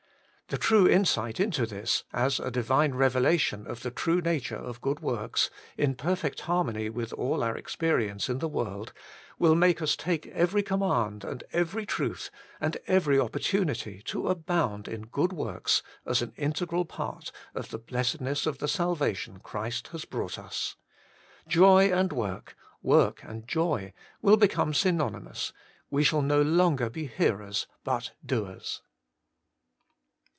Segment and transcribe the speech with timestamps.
[0.53, 4.99] The true insight into this, as a Divine revelation of the true nature of good
[4.99, 8.91] works, in perfect harmony with all our ex perience in the world,
[9.39, 12.29] will make us take every command, and every truth,
[12.59, 18.45] and every opportunity to abound in good works as an integral part of the blessedness
[18.45, 20.75] of the sal vation Christ has brought us.
[21.47, 25.53] Joy and work, work and joy, will become synony mous:
[25.89, 28.81] we shall no longer be hearers but doers.